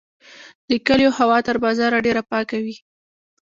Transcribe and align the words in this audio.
د 0.69 0.71
کلیو 0.87 1.15
هوا 1.19 1.37
تر 1.47 1.55
بازار 1.65 1.91
ډیره 2.05 2.21
پاکه 2.31 2.57
وي. 2.65 2.75